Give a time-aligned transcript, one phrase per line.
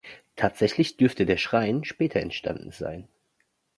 [0.35, 3.07] Tatsächlich dürfte der Schrein später entstanden sein.